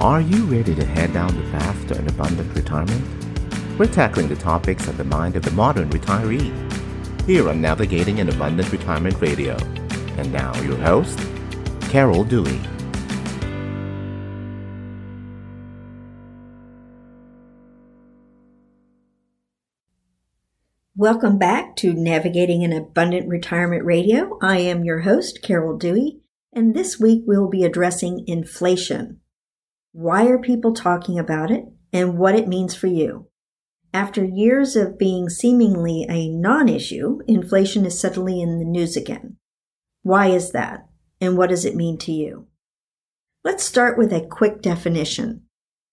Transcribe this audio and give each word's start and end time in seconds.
Are 0.00 0.22
you 0.22 0.46
ready 0.46 0.74
to 0.74 0.82
head 0.82 1.12
down 1.12 1.36
the 1.36 1.50
path 1.50 1.88
to 1.88 1.98
an 1.98 2.08
abundant 2.08 2.56
retirement? 2.56 3.04
We're 3.78 3.84
tackling 3.84 4.28
the 4.28 4.34
topics 4.34 4.88
of 4.88 4.96
the 4.96 5.04
mind 5.04 5.36
of 5.36 5.42
the 5.42 5.50
modern 5.50 5.90
retiree 5.90 6.50
here 7.26 7.50
on 7.50 7.60
Navigating 7.60 8.18
an 8.18 8.30
Abundant 8.30 8.72
Retirement 8.72 9.20
Radio. 9.20 9.58
And 10.16 10.32
now, 10.32 10.58
your 10.62 10.78
host, 10.78 11.20
Carol 11.90 12.24
Dewey. 12.24 12.58
Welcome 20.96 21.36
back 21.36 21.76
to 21.76 21.92
Navigating 21.92 22.64
an 22.64 22.72
Abundant 22.72 23.28
Retirement 23.28 23.84
Radio. 23.84 24.38
I 24.40 24.60
am 24.60 24.82
your 24.82 25.00
host, 25.00 25.42
Carol 25.42 25.76
Dewey, 25.76 26.22
and 26.54 26.74
this 26.74 26.98
week 26.98 27.24
we'll 27.26 27.50
be 27.50 27.64
addressing 27.64 28.24
inflation. 28.26 29.19
Why 29.92 30.26
are 30.26 30.38
people 30.38 30.72
talking 30.72 31.18
about 31.18 31.50
it 31.50 31.64
and 31.92 32.16
what 32.16 32.36
it 32.36 32.46
means 32.46 32.74
for 32.74 32.86
you? 32.86 33.26
After 33.92 34.24
years 34.24 34.76
of 34.76 34.98
being 34.98 35.28
seemingly 35.28 36.06
a 36.08 36.28
non 36.28 36.68
issue, 36.68 37.18
inflation 37.26 37.84
is 37.84 37.98
suddenly 37.98 38.40
in 38.40 38.60
the 38.60 38.64
news 38.64 38.96
again. 38.96 39.38
Why 40.02 40.28
is 40.28 40.52
that? 40.52 40.86
And 41.20 41.36
what 41.36 41.50
does 41.50 41.64
it 41.64 41.74
mean 41.74 41.98
to 41.98 42.12
you? 42.12 42.46
Let's 43.42 43.64
start 43.64 43.98
with 43.98 44.12
a 44.12 44.26
quick 44.26 44.62
definition. 44.62 45.42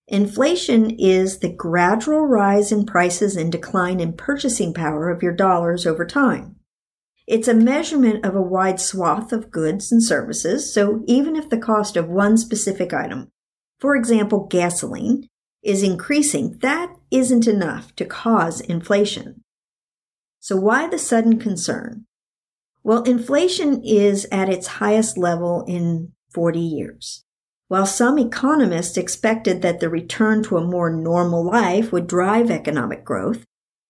Inflation 0.07 0.91
is 0.91 1.39
the 1.39 1.49
gradual 1.49 2.27
rise 2.27 2.71
in 2.71 2.85
prices 2.85 3.35
and 3.35 3.51
decline 3.51 3.99
in 3.99 4.13
purchasing 4.13 4.73
power 4.73 5.09
of 5.09 5.23
your 5.23 5.33
dollars 5.33 5.87
over 5.87 6.05
time. 6.05 6.57
It's 7.25 7.47
a 7.47 7.53
measurement 7.53 8.23
of 8.23 8.35
a 8.35 8.41
wide 8.41 8.79
swath 8.79 9.33
of 9.33 9.51
goods 9.51 9.91
and 9.91 10.01
services, 10.03 10.71
so 10.71 11.03
even 11.07 11.35
if 11.35 11.49
the 11.49 11.57
cost 11.57 11.97
of 11.97 12.07
one 12.07 12.37
specific 12.37 12.93
item, 12.93 13.31
for 13.79 13.95
example, 13.95 14.47
gasoline, 14.49 15.27
is 15.63 15.83
increasing, 15.83 16.57
that 16.61 16.93
isn't 17.11 17.47
enough 17.47 17.95
to 17.95 18.05
cause 18.05 18.61
inflation. 18.61 19.43
So 20.39 20.55
why 20.55 20.87
the 20.87 20.97
sudden 20.97 21.39
concern? 21.39 22.05
Well, 22.83 23.03
inflation 23.03 23.81
is 23.83 24.25
at 24.31 24.49
its 24.49 24.67
highest 24.67 25.17
level 25.17 25.65
in 25.67 26.13
40 26.33 26.59
years. 26.59 27.25
While 27.67 27.85
some 27.85 28.17
economists 28.17 28.95
expected 28.95 29.61
that 29.61 29.81
the 29.81 29.89
return 29.89 30.41
to 30.43 30.57
a 30.57 30.65
more 30.65 30.89
normal 30.89 31.45
life 31.45 31.91
would 31.91 32.07
drive 32.07 32.49
economic 32.49 33.03
growth, 33.03 33.43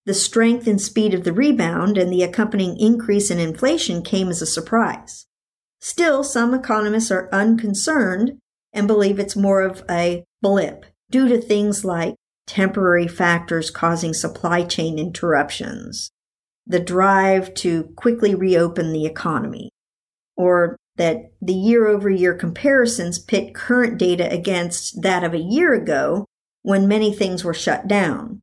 the 0.05 0.16
strength 0.16 0.66
and 0.66 0.81
speed 0.81 1.13
of 1.13 1.25
the 1.25 1.33
rebound 1.33 1.97
and 1.97 2.11
the 2.11 2.23
accompanying 2.23 2.79
increase 2.79 3.29
in 3.29 3.39
inflation 3.39 4.01
came 4.01 4.29
as 4.29 4.41
a 4.41 4.47
surprise. 4.47 5.27
Still, 5.79 6.23
some 6.23 6.55
economists 6.55 7.11
are 7.11 7.29
unconcerned 7.31 8.39
and 8.78 8.88
believe 8.88 9.20
it's 9.20 9.36
more 9.36 9.61
of 9.61 9.83
a 9.89 10.23
blip 10.42 10.86
due 11.09 11.28
to 11.28 11.42
things 11.42 11.83
like 11.83 12.16
temporary 12.45 13.08
factors 13.08 13.72
causing 13.72 14.14
supply 14.14 14.64
chain 14.64 15.00
interruptions, 15.00 16.11
the 16.66 16.80
drive 16.80 17.53
to 17.56 17.86
quickly 17.95 18.36
reopen 18.36 18.94
the 18.94 19.06
economy, 19.06 19.72
or 20.38 20.78
that 20.95 21.31
the 21.42 21.53
year 21.53 21.88
over 21.88 22.09
year 22.09 22.36
comparisons 22.36 23.17
pit 23.17 23.56
current 23.56 23.97
data 23.97 24.31
against 24.31 25.02
that 25.02 25.23
of 25.23 25.34
a 25.34 25.39
year 25.39 25.73
ago 25.73 26.25
when 26.62 26.88
many 26.88 27.12
things 27.12 27.44
were 27.44 27.53
shut 27.53 27.88
down. 27.88 28.41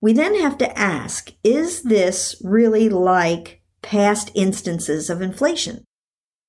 We 0.00 0.12
then 0.12 0.38
have 0.40 0.56
to 0.58 0.78
ask, 0.78 1.32
is 1.42 1.82
this 1.82 2.40
really 2.44 2.88
like 2.88 3.62
past 3.82 4.30
instances 4.34 5.10
of 5.10 5.20
inflation? 5.20 5.84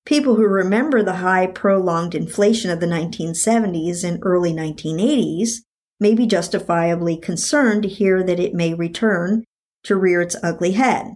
People 0.05 0.35
who 0.35 0.47
remember 0.47 1.01
the 1.01 1.17
high 1.17 1.47
prolonged 1.47 2.13
inflation 2.13 2.69
of 2.69 2.81
the 2.81 2.85
1970s 2.85 4.03
and 4.03 4.19
early 4.21 4.51
1980s 4.51 5.59
may 5.99 6.13
be 6.13 6.25
justifiably 6.25 7.15
concerned 7.15 7.83
to 7.83 7.89
hear 7.89 8.21
that 8.21 8.39
it 8.39 8.53
may 8.53 8.73
return 8.73 9.45
to 9.83 9.95
rear 9.95 10.21
its 10.21 10.35
ugly 10.43 10.73
head. 10.73 11.13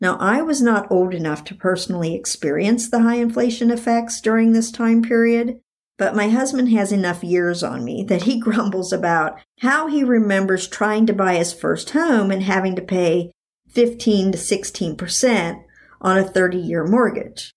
Now, 0.00 0.16
I 0.18 0.42
was 0.42 0.60
not 0.60 0.90
old 0.90 1.14
enough 1.14 1.44
to 1.44 1.54
personally 1.54 2.14
experience 2.14 2.90
the 2.90 3.00
high 3.00 3.16
inflation 3.16 3.70
effects 3.70 4.20
during 4.20 4.52
this 4.52 4.72
time 4.72 5.02
period, 5.02 5.60
but 5.96 6.16
my 6.16 6.28
husband 6.28 6.70
has 6.70 6.90
enough 6.90 7.22
years 7.22 7.62
on 7.62 7.84
me 7.84 8.04
that 8.08 8.24
he 8.24 8.40
grumbles 8.40 8.92
about 8.92 9.38
how 9.60 9.86
he 9.86 10.02
remembers 10.02 10.66
trying 10.66 11.06
to 11.06 11.12
buy 11.12 11.36
his 11.36 11.52
first 11.52 11.90
home 11.90 12.32
and 12.32 12.42
having 12.42 12.74
to 12.74 12.82
pay 12.82 13.30
15 13.70 14.32
to 14.32 14.38
16% 14.38 15.64
on 16.00 16.18
a 16.18 16.24
30 16.24 16.58
year 16.58 16.84
mortgage. 16.84 17.54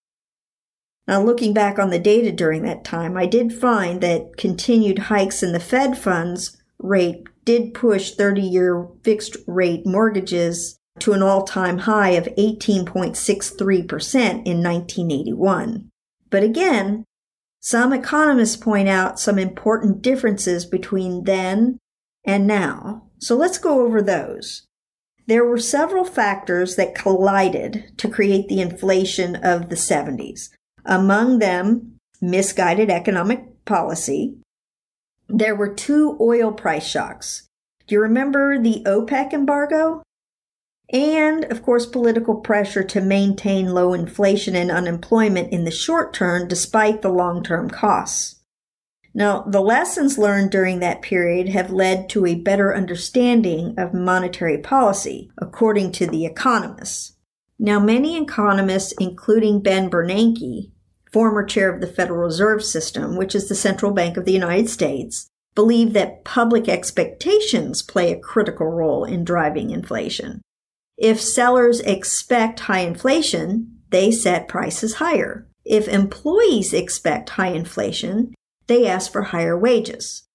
Now, 1.08 1.24
looking 1.24 1.54
back 1.54 1.80
on 1.80 1.90
the 1.90 2.00
data 2.00 2.32
during 2.34 2.64
that 2.64 2.84
time, 2.84 3.16
I 3.16 3.26
did 3.28 3.54
find 3.54 4.02
that 4.02 4.36
continued 4.38 5.00
hikes 5.00 5.42
in 5.42 5.54
the 5.54 5.60
Fed 5.60 5.98
funds 5.98 6.58
rate 6.80 7.24
did 7.46 7.74
push 7.74 8.12
30 8.12 8.42
year 8.42 8.88
fixed 9.04 9.38
rate 9.48 9.86
mortgages 9.86 10.78
to 11.00 11.14
an 11.14 11.24
all 11.24 11.44
time 11.44 11.78
high 11.80 12.10
of 12.12 12.26
18.63% 12.38 14.20
in 14.46 14.62
1981. 14.62 15.90
But 16.30 16.44
again, 16.44 17.06
some 17.62 17.94
economists 17.94 18.58
point 18.58 18.90
out 18.90 19.20
some 19.20 19.40
important 19.40 20.02
differences 20.02 20.66
between 20.66 21.24
then 21.24 21.80
and 22.26 22.46
now. 22.46 23.04
So 23.20 23.36
let's 23.36 23.58
go 23.58 23.86
over 23.86 24.02
those. 24.02 24.68
There 25.26 25.46
were 25.46 25.58
several 25.58 26.06
factors 26.06 26.76
that 26.76 26.96
collided 26.96 27.98
to 27.98 28.10
create 28.10 28.48
the 28.48 28.62
inflation 28.62 29.36
of 29.38 29.70
the 29.70 29.76
70s. 29.76 30.50
Among 30.88 31.40
them, 31.40 32.00
misguided 32.22 32.90
economic 32.90 33.66
policy. 33.66 34.38
There 35.28 35.54
were 35.54 35.74
two 35.74 36.18
oil 36.22 36.54
price 36.54 36.88
shocks. 36.88 37.46
Do 37.86 37.96
you 37.96 38.02
remember 38.02 38.58
the 38.58 38.84
OPEC 38.86 39.34
embargo? 39.34 40.02
And, 40.90 41.44
of 41.46 41.62
course, 41.62 41.86
political 41.86 42.36
pressure 42.36 42.84
to 42.84 43.02
maintain 43.02 43.74
low 43.74 43.94
inflation 43.94 44.56
and 44.56 44.72
unemployment 44.72 45.52
in 45.52 45.66
the 45.66 45.72
short 45.72 46.14
term 46.14 46.48
despite 46.48 47.02
the 47.02 47.10
long 47.10 47.44
term 47.44 47.70
costs. 47.70 48.36
Now, 49.14 49.42
the 49.42 49.62
lessons 49.62 50.18
learned 50.18 50.52
during 50.52 50.80
that 50.80 51.02
period 51.02 51.50
have 51.50 51.72
led 51.72 52.08
to 52.10 52.26
a 52.26 52.36
better 52.36 52.74
understanding 52.74 53.74
of 53.78 53.94
monetary 53.94 54.60
policy, 54.60 55.32
according 55.38 55.92
to 55.94 56.08
the 56.08 56.26
economists. 56.26 57.18
Now, 57.60 57.80
many 57.80 58.22
economists, 58.22 58.94
including 59.00 59.62
Ben 59.62 59.90
Bernanke, 59.90 60.72
former 61.12 61.44
chair 61.44 61.74
of 61.74 61.82
the 61.82 61.88
Federal 61.88 62.20
Reserve 62.22 62.64
System, 62.64 63.16
which 63.16 63.36
is 63.36 63.48
the 63.48 63.56
central 63.56 63.92
bank 63.92 64.18
of 64.18 64.26
the 64.26 64.32
United 64.32 64.70
States, 64.70 65.30
believe 65.56 65.94
that 65.94 66.24
public 66.24 66.70
expectations 66.70 67.82
play 67.82 68.12
a 68.12 68.20
critical 68.20 68.68
role 68.68 69.04
in 69.04 69.24
driving 69.24 69.72
inflation. 69.72 70.42
If 70.98 71.22
sellers 71.22 71.80
expect 71.82 72.62
high 72.62 72.82
inflation, 72.82 73.80
they 73.90 74.12
set 74.12 74.48
prices 74.48 74.96
higher. 74.96 75.48
If 75.66 75.88
employees 75.88 76.74
expect 76.74 77.32
high 77.32 77.50
inflation, 77.52 78.34
they 78.68 78.88
ask 78.88 79.12
for 79.12 79.24
higher 79.24 79.58
wages. 79.58 80.28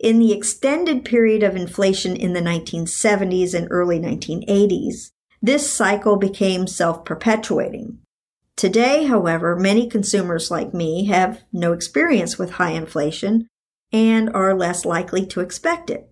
In 0.00 0.18
the 0.18 0.32
extended 0.32 1.04
period 1.04 1.42
of 1.42 1.56
inflation 1.56 2.16
in 2.16 2.32
the 2.32 2.40
1970s 2.40 3.54
and 3.54 3.68
early 3.70 3.98
1980s, 3.98 5.10
this 5.40 5.72
cycle 5.72 6.16
became 6.16 6.66
self 6.66 7.04
perpetuating. 7.04 7.98
Today, 8.56 9.04
however, 9.04 9.56
many 9.56 9.88
consumers 9.88 10.50
like 10.50 10.72
me 10.72 11.06
have 11.06 11.42
no 11.52 11.72
experience 11.72 12.38
with 12.38 12.52
high 12.52 12.70
inflation 12.70 13.48
and 13.92 14.30
are 14.30 14.54
less 14.54 14.84
likely 14.84 15.26
to 15.26 15.40
expect 15.40 15.90
it. 15.90 16.08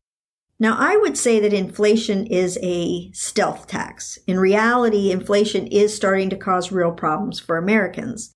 Now, 0.59 0.77
I 0.79 0.97
would 0.97 1.19
say 1.19 1.41
that 1.41 1.53
inflation 1.53 2.27
is 2.27 2.59
a 2.63 3.11
stealth 3.13 3.67
tax. 3.67 4.19
In 4.27 4.39
reality, 4.39 5.11
inflation 5.11 5.67
is 5.67 5.95
starting 5.95 6.31
to 6.31 6.37
cause 6.37 6.71
real 6.71 6.93
problems 6.93 7.41
for 7.41 7.57
Americans. 7.57 8.33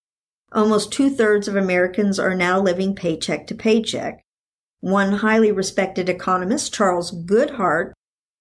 Almost 0.52 0.92
two 0.92 1.10
thirds 1.10 1.46
of 1.48 1.56
Americans 1.56 2.18
are 2.18 2.34
now 2.34 2.60
living 2.60 2.94
paycheck 2.94 3.46
to 3.48 3.54
paycheck. 3.54 4.22
One 4.80 5.12
highly 5.12 5.52
respected 5.52 6.08
economist, 6.08 6.72
Charles 6.72 7.12
Goodhart, 7.12 7.92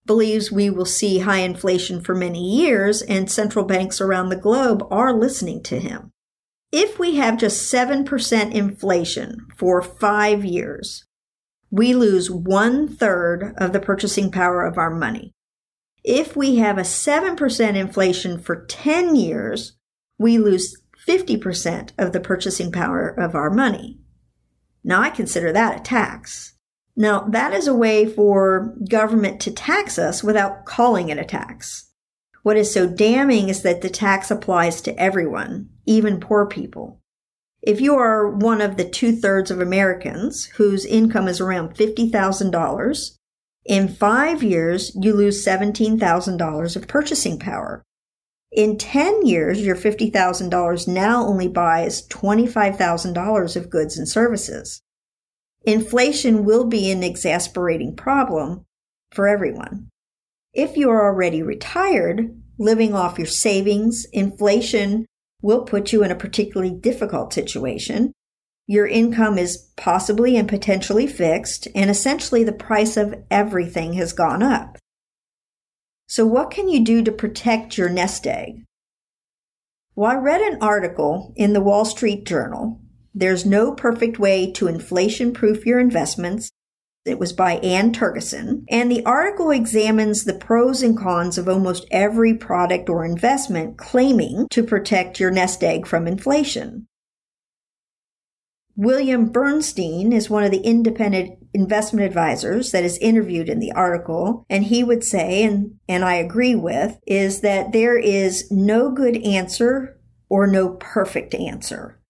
believes 0.06 0.52
we 0.52 0.70
will 0.70 0.86
see 0.86 1.20
high 1.20 1.40
inflation 1.40 2.02
for 2.02 2.14
many 2.14 2.40
years, 2.40 3.02
and 3.02 3.30
central 3.30 3.66
banks 3.66 4.00
around 4.00 4.30
the 4.30 4.36
globe 4.36 4.86
are 4.92 5.14
listening 5.14 5.64
to 5.64 5.80
him. 5.80 6.12
If 6.72 7.00
we 7.00 7.16
have 7.16 7.38
just 7.38 7.72
7% 7.74 8.54
inflation 8.54 9.48
for 9.58 9.82
five 9.82 10.44
years, 10.44 11.06
we 11.72 11.94
lose 11.94 12.30
one 12.30 12.88
third 12.88 13.54
of 13.58 13.74
the 13.74 13.80
purchasing 13.80 14.32
power 14.32 14.66
of 14.66 14.78
our 14.78 14.94
money. 14.94 15.32
If 16.04 16.36
we 16.36 16.58
have 16.58 16.78
a 16.78 16.82
7% 16.82 17.76
inflation 17.76 18.40
for 18.40 18.66
10 18.66 19.16
years, 19.16 19.78
we 20.20 20.38
lose 20.38 20.82
50% 21.08 21.92
of 21.98 22.14
the 22.14 22.20
purchasing 22.20 22.72
power 22.72 23.10
of 23.10 23.36
our 23.36 23.50
money. 23.50 24.00
Now 24.84 25.02
I 25.02 25.10
consider 25.10 25.52
that 25.52 25.80
a 25.80 25.84
tax. 25.84 26.55
Now, 26.96 27.22
that 27.30 27.54
is 27.54 27.68
a 27.68 27.76
way 27.76 28.06
for 28.06 28.74
government 28.90 29.42
to 29.42 29.52
tax 29.52 30.00
us 30.00 30.24
without 30.24 30.66
calling 30.66 31.10
it 31.10 31.18
a 31.18 31.26
tax. 31.26 31.92
What 32.44 32.58
is 32.58 32.72
so 32.74 32.88
damning 32.88 33.50
is 33.50 33.64
that 33.64 33.82
the 33.82 33.90
tax 33.90 34.32
applies 34.32 34.80
to 34.82 34.98
everyone, 35.00 35.70
even 35.86 36.20
poor 36.20 36.46
people. 36.46 37.02
If 37.62 37.82
you 37.82 37.96
are 37.96 38.30
one 38.30 38.62
of 38.62 38.78
the 38.78 38.88
two 38.88 39.16
thirds 39.16 39.50
of 39.50 39.60
Americans 39.60 40.46
whose 40.56 40.86
income 40.86 41.28
is 41.28 41.42
around 41.42 41.76
$50,000, 41.76 43.18
in 43.66 43.88
five 43.88 44.44
years, 44.44 44.96
you 44.96 45.14
lose 45.14 45.44
$17,000 45.44 46.76
of 46.76 46.88
purchasing 46.88 47.40
power. 47.40 47.84
In 48.52 48.78
10 48.78 49.26
years, 49.26 49.66
your 49.66 49.76
$50,000 49.76 50.88
now 50.88 51.26
only 51.26 51.48
buys 51.48 52.08
$25,000 52.08 53.56
of 53.56 53.70
goods 53.70 53.98
and 53.98 54.08
services. 54.08 54.82
Inflation 55.66 56.46
will 56.46 56.66
be 56.66 56.92
an 56.92 57.04
exasperating 57.04 57.96
problem 57.96 58.66
for 59.12 59.28
everyone. 59.28 59.90
If 60.54 60.78
you 60.78 60.90
are 60.90 61.06
already 61.06 61.42
retired, 61.42 62.40
living 62.60 62.94
off 62.94 63.18
your 63.18 63.28
savings, 63.28 64.06
inflation 64.14 65.06
will 65.42 65.64
put 65.64 65.92
you 65.92 66.04
in 66.04 66.12
a 66.12 66.16
particularly 66.16 66.74
difficult 66.74 67.34
situation. 67.34 68.14
Your 68.68 68.88
income 68.88 69.38
is 69.38 69.70
possibly 69.76 70.38
and 70.38 70.48
potentially 70.48 71.08
fixed, 71.08 71.68
and 71.76 71.90
essentially 71.90 72.44
the 72.44 72.52
price 72.52 72.98
of 72.98 73.16
everything 73.30 73.94
has 73.94 74.14
gone 74.14 74.42
up. 74.42 74.78
So, 76.08 76.26
what 76.26 76.52
can 76.52 76.70
you 76.70 76.84
do 76.84 77.04
to 77.04 77.12
protect 77.12 77.78
your 77.78 77.90
nest 77.90 78.26
egg? 78.26 78.64
Well, 79.96 80.12
I 80.12 80.16
read 80.16 80.42
an 80.42 80.62
article 80.62 81.34
in 81.36 81.54
the 81.54 81.62
Wall 81.62 81.86
Street 81.86 82.26
Journal. 82.26 82.82
There's 83.18 83.46
no 83.46 83.74
perfect 83.74 84.20
way 84.20 84.52
to 84.52 84.68
inflation 84.68 85.32
proof 85.32 85.66
your 85.66 85.80
investments. 85.80 86.52
It 87.06 87.18
was 87.18 87.32
by 87.32 87.54
Anne 87.58 87.94
Tergesen. 87.94 88.66
and 88.70 88.92
the 88.92 89.06
article 89.06 89.52
examines 89.52 90.26
the 90.26 90.34
pros 90.34 90.84
and 90.84 90.98
cons 90.98 91.38
of 91.38 91.48
almost 91.48 91.86
every 91.92 92.34
product 92.34 92.90
or 92.90 93.06
investment 93.06 93.78
claiming 93.78 94.48
to 94.52 94.64
protect 94.64 95.20
your 95.20 95.32
nest 95.32 95.64
egg 95.64 95.88
from 95.88 96.08
inflation. 96.08 96.88
William 98.76 99.28
Bernstein 99.30 100.12
is 100.12 100.30
one 100.30 100.44
of 100.44 100.52
the 100.52 100.66
independent 100.66 101.38
investment 101.54 102.06
advisors 102.06 102.72
that 102.72 102.84
is 102.84 102.98
interviewed 102.98 103.48
in 103.48 103.60
the 103.60 103.72
article, 103.72 104.46
and 104.50 104.66
he 104.66 104.84
would 104.84 105.06
say, 105.06 105.44
and, 105.44 105.76
and 105.88 106.04
I 106.04 106.16
agree 106.16 106.56
with, 106.56 107.00
is 107.08 107.40
that 107.40 107.72
there 107.72 107.98
is 107.98 108.52
no 108.52 108.92
good 108.92 109.16
answer 109.24 109.98
or 110.28 110.48
no 110.48 110.72
perfect 110.72 111.34
answer. 111.34 112.02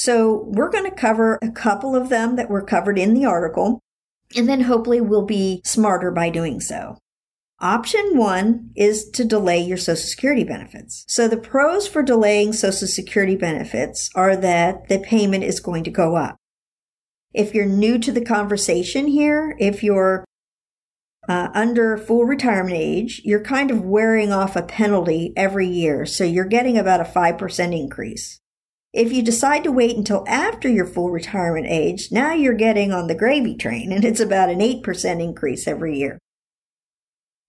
So 0.00 0.44
we're 0.46 0.70
going 0.70 0.88
to 0.88 0.96
cover 0.96 1.38
a 1.42 1.50
couple 1.50 1.94
of 1.94 2.08
them 2.08 2.36
that 2.36 2.48
were 2.48 2.62
covered 2.62 2.98
in 2.98 3.12
the 3.12 3.26
article, 3.26 3.80
and 4.34 4.48
then 4.48 4.62
hopefully 4.62 5.02
we'll 5.02 5.26
be 5.26 5.60
smarter 5.62 6.10
by 6.10 6.30
doing 6.30 6.58
so. 6.58 6.96
Option 7.60 8.16
one 8.16 8.70
is 8.74 9.10
to 9.10 9.26
delay 9.26 9.60
your 9.60 9.76
Social 9.76 9.96
Security 9.96 10.42
benefits. 10.42 11.04
So 11.06 11.28
the 11.28 11.36
pros 11.36 11.86
for 11.86 12.02
delaying 12.02 12.54
Social 12.54 12.88
Security 12.88 13.36
benefits 13.36 14.08
are 14.14 14.36
that 14.36 14.88
the 14.88 15.00
payment 15.00 15.44
is 15.44 15.60
going 15.60 15.84
to 15.84 15.90
go 15.90 16.16
up. 16.16 16.36
If 17.34 17.52
you're 17.52 17.66
new 17.66 17.98
to 17.98 18.10
the 18.10 18.24
conversation 18.24 19.06
here, 19.06 19.54
if 19.60 19.82
you're 19.82 20.24
uh, 21.28 21.48
under 21.52 21.98
full 21.98 22.24
retirement 22.24 22.74
age, 22.74 23.20
you're 23.22 23.44
kind 23.44 23.70
of 23.70 23.82
wearing 23.82 24.32
off 24.32 24.56
a 24.56 24.62
penalty 24.62 25.34
every 25.36 25.68
year. 25.68 26.06
So 26.06 26.24
you're 26.24 26.46
getting 26.46 26.78
about 26.78 27.02
a 27.02 27.04
5% 27.04 27.78
increase. 27.78 28.39
If 28.92 29.12
you 29.12 29.22
decide 29.22 29.62
to 29.64 29.72
wait 29.72 29.96
until 29.96 30.24
after 30.26 30.68
your 30.68 30.86
full 30.86 31.10
retirement 31.10 31.66
age, 31.68 32.10
now 32.10 32.32
you're 32.32 32.54
getting 32.54 32.92
on 32.92 33.06
the 33.06 33.14
gravy 33.14 33.54
train 33.54 33.92
and 33.92 34.04
it's 34.04 34.18
about 34.18 34.50
an 34.50 34.58
8% 34.58 35.22
increase 35.22 35.68
every 35.68 35.96
year. 35.96 36.18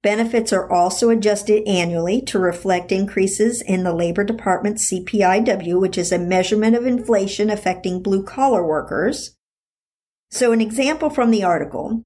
Benefits 0.04 0.54
are 0.54 0.72
also 0.72 1.10
adjusted 1.10 1.68
annually 1.68 2.22
to 2.24 2.40
reflect 2.40 2.92
increases 2.92 3.62
in 3.62 3.84
the 3.84 3.94
Labor 3.94 4.24
Department's 4.24 4.92
CPIW, 4.92 5.80
which 5.80 5.98
is 5.98 6.12
a 6.12 6.20
measurement 6.20 6.76
of 6.76 6.86
inflation 6.86 7.50
affecting 7.50 8.02
blue 8.02 8.24
collar 8.24 8.66
workers. 8.66 9.36
So, 10.32 10.52
an 10.52 10.62
example 10.62 11.10
from 11.10 11.32
the 11.32 11.44
article 11.44 12.04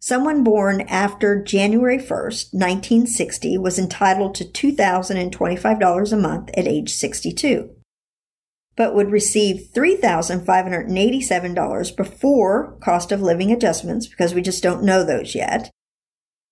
someone 0.00 0.44
born 0.44 0.82
after 0.82 1.42
January 1.42 1.96
1st, 1.96 2.52
1960, 2.52 3.56
was 3.56 3.78
entitled 3.78 4.34
to 4.34 4.44
$2,025 4.44 6.12
a 6.12 6.16
month 6.16 6.50
at 6.58 6.68
age 6.68 6.92
62, 6.92 7.70
but 8.76 8.94
would 8.94 9.10
receive 9.10 9.70
$3,587 9.74 11.96
before 11.96 12.76
cost 12.82 13.10
of 13.12 13.22
living 13.22 13.50
adjustments, 13.52 14.06
because 14.06 14.34
we 14.34 14.42
just 14.42 14.62
don't 14.62 14.82
know 14.82 15.02
those 15.04 15.34
yet 15.34 15.70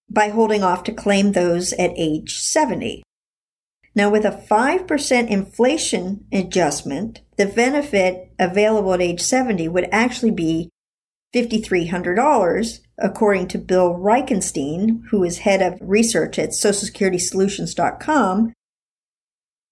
by 0.09 0.29
holding 0.29 0.63
off 0.63 0.85
to 0.85 0.93
claim 0.93 1.33
those 1.33 1.73
at 1.75 1.93
age 1.97 2.39
70. 2.39 3.03
Now, 3.95 4.09
with 4.11 4.25
a 4.25 4.31
5% 4.31 5.29
inflation 5.29 6.25
adjustment, 6.33 7.21
the 7.37 7.45
benefit 7.47 8.33
available 8.39 8.95
at 8.95 9.03
age 9.03 9.21
70 9.21 9.69
would 9.69 9.87
actually 9.91 10.31
be 10.31 10.71
$5,300, 11.35 12.79
according 12.99 13.49
to 13.49 13.59
Bill 13.59 13.95
Reichenstein, 13.95 15.03
who 15.11 15.25
is 15.25 15.39
head 15.39 15.61
of 15.63 15.79
research 15.81 16.39
at 16.39 16.51
SocialSecuritySolutions.com, 16.51 18.53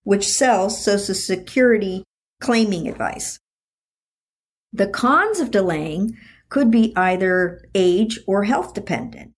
which 0.04 0.26
sells 0.28 0.82
Social 0.82 1.14
Security 1.14 2.02
claiming 2.40 2.88
advice. 2.88 3.38
The 4.72 4.88
cons 4.88 5.40
of 5.40 5.50
delaying 5.50 6.16
could 6.48 6.70
be 6.70 6.92
either 6.96 7.64
age 7.74 8.18
or 8.26 8.44
health 8.44 8.74
dependent 8.74 9.32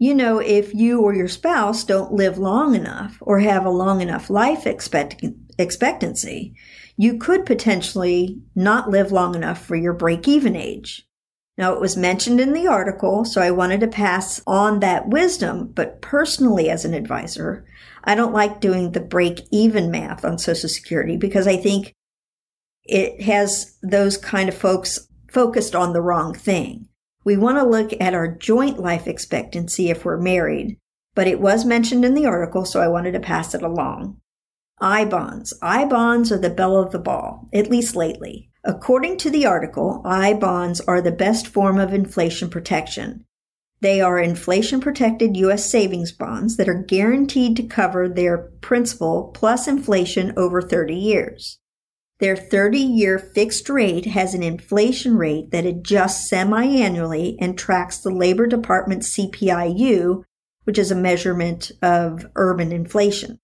you 0.00 0.14
know, 0.14 0.38
if 0.38 0.74
you 0.74 1.02
or 1.02 1.14
your 1.14 1.28
spouse 1.28 1.84
don't 1.84 2.14
live 2.14 2.38
long 2.38 2.74
enough 2.74 3.18
or 3.20 3.38
have 3.38 3.66
a 3.66 3.70
long 3.70 4.00
enough 4.00 4.30
life 4.30 4.66
expect- 4.66 5.22
expectancy, 5.58 6.54
you 6.96 7.18
could 7.18 7.44
potentially 7.44 8.40
not 8.54 8.88
live 8.88 9.12
long 9.12 9.34
enough 9.34 9.62
for 9.62 9.76
your 9.76 9.92
break 9.92 10.26
even 10.26 10.56
age. 10.56 11.06
Now, 11.58 11.74
it 11.74 11.82
was 11.82 11.98
mentioned 11.98 12.40
in 12.40 12.54
the 12.54 12.66
article, 12.66 13.26
so 13.26 13.42
I 13.42 13.50
wanted 13.50 13.80
to 13.80 13.88
pass 13.88 14.40
on 14.46 14.80
that 14.80 15.08
wisdom, 15.08 15.70
but 15.74 16.00
personally, 16.00 16.70
as 16.70 16.86
an 16.86 16.94
advisor, 16.94 17.66
I 18.02 18.14
don't 18.14 18.32
like 18.32 18.62
doing 18.62 18.92
the 18.92 19.00
break 19.00 19.42
even 19.50 19.90
math 19.90 20.24
on 20.24 20.38
Social 20.38 20.70
Security 20.70 21.18
because 21.18 21.46
I 21.46 21.58
think 21.58 21.92
it 22.84 23.22
has 23.22 23.76
those 23.82 24.16
kind 24.16 24.48
of 24.48 24.56
folks 24.56 25.08
focused 25.30 25.74
on 25.74 25.92
the 25.92 26.02
wrong 26.02 26.34
thing. 26.34 26.88
We 27.24 27.36
want 27.36 27.58
to 27.58 27.64
look 27.64 27.92
at 28.00 28.14
our 28.14 28.28
joint 28.28 28.78
life 28.78 29.06
expectancy 29.06 29.90
if 29.90 30.04
we're 30.04 30.16
married, 30.16 30.78
but 31.14 31.26
it 31.26 31.40
was 31.40 31.64
mentioned 31.64 32.04
in 32.04 32.14
the 32.14 32.26
article, 32.26 32.64
so 32.64 32.80
I 32.80 32.88
wanted 32.88 33.12
to 33.12 33.20
pass 33.20 33.54
it 33.54 33.62
along. 33.62 34.18
I 34.80 35.04
bonds. 35.04 35.52
I 35.60 35.84
bonds 35.84 36.32
are 36.32 36.38
the 36.38 36.48
belle 36.48 36.78
of 36.78 36.90
the 36.90 36.98
ball, 36.98 37.48
at 37.52 37.70
least 37.70 37.94
lately. 37.94 38.50
According 38.64 39.18
to 39.18 39.30
the 39.30 39.46
article, 39.46 40.02
I 40.04 40.32
bonds 40.32 40.80
are 40.80 41.00
the 41.00 41.12
best 41.12 41.46
form 41.46 41.78
of 41.78 41.92
inflation 41.92 42.48
protection. 42.48 43.26
They 43.82 44.00
are 44.00 44.18
inflation 44.18 44.80
protected 44.80 45.36
U.S. 45.36 45.70
savings 45.70 46.12
bonds 46.12 46.56
that 46.56 46.68
are 46.68 46.82
guaranteed 46.82 47.56
to 47.56 47.62
cover 47.62 48.08
their 48.08 48.50
principal 48.60 49.30
plus 49.34 49.68
inflation 49.68 50.32
over 50.36 50.60
30 50.60 50.94
years. 50.94 51.59
Their 52.20 52.36
30 52.36 52.78
year 52.78 53.18
fixed 53.18 53.70
rate 53.70 54.04
has 54.04 54.34
an 54.34 54.42
inflation 54.42 55.16
rate 55.16 55.50
that 55.52 55.64
adjusts 55.64 56.28
semi 56.28 56.64
annually 56.66 57.38
and 57.40 57.58
tracks 57.58 57.96
the 57.96 58.10
Labor 58.10 58.46
Department's 58.46 59.16
CPIU, 59.16 60.24
which 60.64 60.78
is 60.78 60.90
a 60.90 60.94
measurement 60.96 61.72
of 61.82 62.26
urban 62.36 62.72
inflation. 62.72 63.38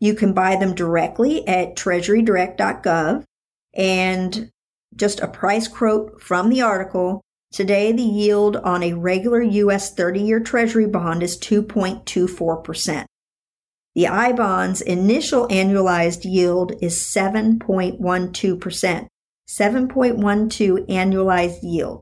You 0.00 0.14
can 0.14 0.32
buy 0.32 0.56
them 0.56 0.74
directly 0.74 1.46
at 1.46 1.76
treasurydirect.gov 1.76 3.24
and 3.74 4.50
just 4.96 5.20
a 5.20 5.28
price 5.28 5.68
quote 5.68 6.20
from 6.20 6.48
the 6.48 6.62
article. 6.62 7.22
Today, 7.52 7.92
the 7.92 8.02
yield 8.02 8.56
on 8.56 8.82
a 8.82 8.94
regular 8.94 9.40
U.S. 9.40 9.94
30 9.94 10.20
year 10.20 10.40
Treasury 10.40 10.86
bond 10.86 11.22
is 11.22 11.38
2.24%. 11.38 13.04
The 13.94 14.08
I 14.08 14.32
bond's 14.32 14.80
initial 14.80 15.46
annualized 15.48 16.24
yield 16.24 16.72
is 16.82 16.98
7.12%. 16.98 19.06
7.12 19.46 20.88
annualized 20.88 21.58
yield. 21.62 22.00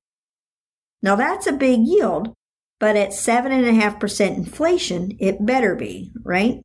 Now 1.02 1.16
that's 1.16 1.46
a 1.46 1.52
big 1.52 1.80
yield, 1.80 2.32
but 2.80 2.96
at 2.96 3.10
7.5% 3.10 4.36
inflation, 4.36 5.16
it 5.20 5.44
better 5.44 5.74
be, 5.74 6.12
right? 6.24 6.62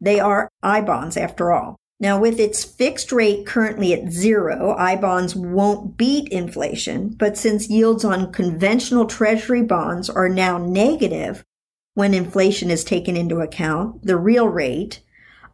They 0.00 0.18
are 0.18 0.48
I 0.62 0.80
bonds 0.80 1.16
after 1.16 1.52
all. 1.52 1.76
Now, 2.00 2.18
with 2.18 2.40
its 2.40 2.64
fixed 2.64 3.12
rate 3.12 3.46
currently 3.46 3.94
at 3.94 4.10
zero, 4.10 4.74
I 4.76 4.96
bonds 4.96 5.36
won't 5.36 5.96
beat 5.96 6.28
inflation, 6.28 7.14
but 7.16 7.38
since 7.38 7.70
yields 7.70 8.04
on 8.04 8.32
conventional 8.32 9.06
treasury 9.06 9.62
bonds 9.62 10.10
are 10.10 10.28
now 10.28 10.58
negative, 10.58 11.44
when 11.94 12.12
inflation 12.12 12.70
is 12.70 12.84
taken 12.84 13.16
into 13.16 13.40
account, 13.40 14.04
the 14.04 14.16
real 14.16 14.48
rate, 14.48 15.00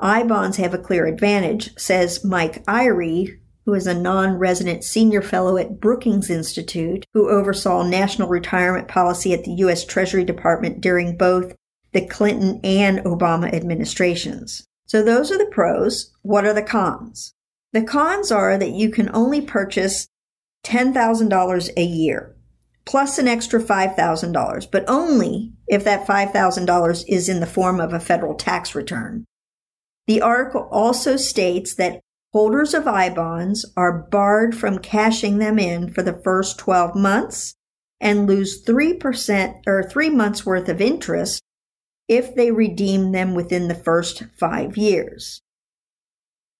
I 0.00 0.22
bonds 0.22 0.56
have 0.56 0.72
a 0.72 0.78
clear 0.78 1.06
advantage, 1.06 1.76
says 1.78 2.24
Mike 2.24 2.64
Iwry, 2.64 3.38
who 3.66 3.74
is 3.74 3.86
a 3.86 3.94
non 3.94 4.38
resident 4.38 4.82
senior 4.82 5.20
fellow 5.20 5.58
at 5.58 5.80
Brookings 5.80 6.30
Institute, 6.30 7.04
who 7.12 7.28
oversaw 7.28 7.82
national 7.82 8.28
retirement 8.28 8.88
policy 8.88 9.34
at 9.34 9.44
the 9.44 9.52
U.S. 9.52 9.84
Treasury 9.84 10.24
Department 10.24 10.80
during 10.80 11.16
both 11.16 11.54
the 11.92 12.06
Clinton 12.06 12.60
and 12.64 13.00
Obama 13.00 13.52
administrations. 13.52 14.64
So 14.86 15.02
those 15.02 15.30
are 15.30 15.38
the 15.38 15.50
pros. 15.52 16.12
What 16.22 16.46
are 16.46 16.54
the 16.54 16.62
cons? 16.62 17.34
The 17.72 17.82
cons 17.82 18.32
are 18.32 18.56
that 18.58 18.70
you 18.70 18.90
can 18.90 19.10
only 19.14 19.40
purchase 19.40 20.08
$10,000 20.64 21.70
a 21.76 21.82
year 21.84 22.34
plus 22.84 23.18
an 23.18 23.28
extra 23.28 23.62
$5,000, 23.62 24.70
but 24.70 24.84
only 24.88 25.52
if 25.68 25.84
that 25.84 26.06
$5,000 26.06 27.04
is 27.08 27.28
in 27.28 27.40
the 27.40 27.46
form 27.46 27.80
of 27.80 27.92
a 27.92 28.00
federal 28.00 28.34
tax 28.34 28.74
return. 28.74 29.24
The 30.06 30.22
article 30.22 30.68
also 30.72 31.16
states 31.16 31.74
that 31.76 32.00
holders 32.32 32.74
of 32.74 32.86
I 32.86 33.10
bonds 33.10 33.64
are 33.76 34.06
barred 34.10 34.56
from 34.56 34.78
cashing 34.78 35.38
them 35.38 35.58
in 35.58 35.92
for 35.92 36.02
the 36.02 36.20
first 36.24 36.58
12 36.58 36.96
months 36.96 37.54
and 38.00 38.26
lose 38.26 38.64
3% 38.64 39.62
or 39.66 39.82
three 39.82 40.10
months 40.10 40.46
worth 40.46 40.68
of 40.68 40.80
interest 40.80 41.42
if 42.08 42.34
they 42.34 42.50
redeem 42.50 43.12
them 43.12 43.34
within 43.34 43.68
the 43.68 43.74
first 43.74 44.24
five 44.36 44.76
years. 44.76 45.42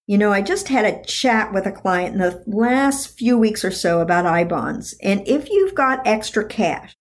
You 0.07 0.17
know, 0.17 0.31
I 0.31 0.41
just 0.41 0.67
had 0.67 0.85
a 0.85 1.03
chat 1.03 1.53
with 1.53 1.65
a 1.65 1.71
client 1.71 2.15
in 2.15 2.19
the 2.19 2.43
last 2.47 3.17
few 3.17 3.37
weeks 3.37 3.63
or 3.63 3.71
so 3.71 4.01
about 4.01 4.25
I 4.25 4.43
bonds. 4.43 4.95
And 5.01 5.25
if 5.27 5.49
you've 5.49 5.75
got 5.75 6.05
extra 6.05 6.45
cash, 6.45 6.95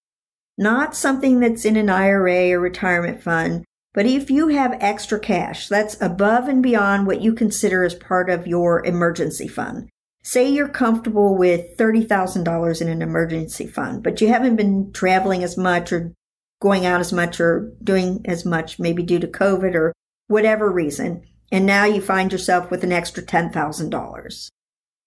not 0.58 0.94
something 0.94 1.40
that's 1.40 1.64
in 1.64 1.76
an 1.76 1.88
IRA 1.88 2.50
or 2.50 2.60
retirement 2.60 3.22
fund, 3.22 3.64
but 3.92 4.06
if 4.06 4.30
you 4.30 4.48
have 4.48 4.76
extra 4.80 5.18
cash, 5.18 5.68
that's 5.68 6.00
above 6.00 6.46
and 6.46 6.62
beyond 6.62 7.06
what 7.06 7.20
you 7.20 7.32
consider 7.32 7.84
as 7.84 7.94
part 7.94 8.30
of 8.30 8.46
your 8.46 8.84
emergency 8.84 9.48
fund. 9.48 9.88
Say 10.22 10.48
you're 10.48 10.68
comfortable 10.68 11.36
with 11.36 11.76
$30,000 11.78 12.80
in 12.80 12.88
an 12.88 13.02
emergency 13.02 13.66
fund, 13.66 14.02
but 14.02 14.20
you 14.20 14.28
haven't 14.28 14.56
been 14.56 14.92
traveling 14.92 15.42
as 15.42 15.56
much 15.56 15.92
or 15.92 16.12
going 16.60 16.84
out 16.84 17.00
as 17.00 17.12
much 17.12 17.40
or 17.40 17.72
doing 17.82 18.20
as 18.26 18.44
much, 18.44 18.78
maybe 18.78 19.02
due 19.02 19.18
to 19.18 19.26
COVID 19.26 19.74
or 19.74 19.94
whatever 20.28 20.70
reason, 20.70 21.22
and 21.50 21.66
now 21.66 21.84
you 21.84 22.00
find 22.00 22.32
yourself 22.32 22.70
with 22.70 22.84
an 22.84 22.92
extra 22.92 23.22
$10,000. 23.22 24.50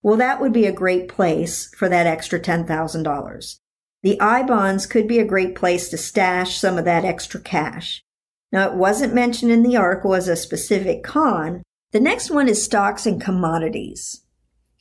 Well, 0.01 0.17
that 0.17 0.41
would 0.41 0.51
be 0.51 0.65
a 0.65 0.73
great 0.73 1.07
place 1.07 1.73
for 1.75 1.87
that 1.87 2.05
extra 2.05 2.39
$10,000. 2.39 3.59
The 4.03 4.19
I 4.19 4.43
bonds 4.43 4.85
could 4.85 5.07
be 5.07 5.19
a 5.19 5.25
great 5.25 5.55
place 5.55 5.87
to 5.89 5.97
stash 5.97 6.57
some 6.57 6.77
of 6.77 6.83
that 6.85 7.05
extra 7.05 7.39
cash. 7.39 8.03
Now, 8.51 8.69
it 8.69 8.75
wasn't 8.75 9.13
mentioned 9.13 9.51
in 9.51 9.63
the 9.63 9.77
article 9.77 10.13
as 10.13 10.27
a 10.27 10.35
specific 10.35 11.03
con. 11.03 11.63
The 11.91 12.01
next 12.01 12.29
one 12.29 12.49
is 12.49 12.61
stocks 12.61 13.05
and 13.05 13.21
commodities. 13.21 14.21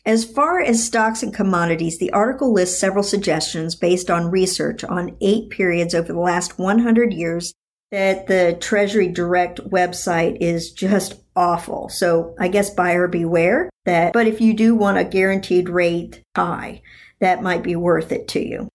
As 0.05 0.25
far 0.25 0.61
as 0.61 0.85
stocks 0.85 1.23
and 1.23 1.33
commodities, 1.33 1.99
the 1.99 2.11
article 2.13 2.53
lists 2.53 2.81
several 2.81 3.05
suggestions 3.05 3.77
based 3.77 4.11
on 4.11 4.33
research 4.33 4.83
on 4.83 5.17
eight 5.21 5.51
periods 5.51 5.95
over 5.95 6.13
the 6.13 6.19
last 6.19 6.59
100 6.59 7.15
years 7.15 7.55
that 7.93 8.27
the 8.27 8.57
Treasury 8.59 9.09
Direct 9.09 9.61
website 9.71 10.39
is 10.41 10.73
just 10.73 11.21
awful. 11.37 11.91
So 11.91 12.35
I 12.41 12.49
guess 12.49 12.71
buyer 12.71 13.07
beware 13.07 13.71
that, 13.85 14.15
but 14.15 14.27
if 14.27 14.41
you 14.41 14.55
do 14.55 14.75
want 14.75 14.99
a 14.99 15.05
guaranteed 15.05 15.69
rate 15.69 16.23
high, 16.35 16.83
that 17.21 17.43
might 17.43 17.63
be 17.63 17.77
worth 17.77 18.11
it 18.11 18.27
to 18.29 18.41
you. 18.41 18.69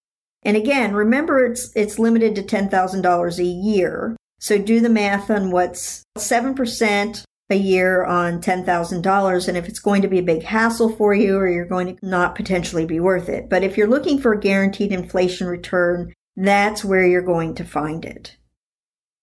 And 0.44 0.56
again, 0.56 0.94
remember 0.94 1.46
it's, 1.46 1.76
it's 1.76 2.00
limited 2.00 2.36
to 2.36 2.44
$10,000 2.44 3.40
a 3.40 3.44
year. 3.44 4.16
So 4.40 4.58
do 4.58 4.80
the 4.80 4.90
math 4.90 5.32
on 5.32 5.52
what's 5.52 6.04
7% 6.18 7.24
a 7.50 7.56
year 7.56 8.06
on 8.06 8.40
$10,000. 8.40 9.48
And 9.48 9.58
if 9.58 9.68
it's 9.68 9.80
going 9.80 10.04
to 10.04 10.08
be 10.08 10.20
a 10.20 10.24
big 10.24 10.44
hassle 10.44 10.96
for 10.96 11.14
you 11.16 11.38
or 11.38 11.50
you're 11.50 11.66
going 11.66 11.96
to 11.96 12.06
not 12.06 12.36
potentially 12.36 12.86
be 12.86 13.00
worth 13.00 13.30
it. 13.30 13.50
But 13.50 13.64
if 13.64 13.78
you're 13.78 13.88
looking 13.88 14.20
for 14.20 14.34
a 14.34 14.40
guaranteed 14.40 14.92
inflation 14.92 15.48
return, 15.48 16.14
that's 16.36 16.86
where 16.86 17.06
you're 17.06 17.22
going 17.24 17.56
to 17.56 17.66
find 17.66 18.06
it. 18.06 18.37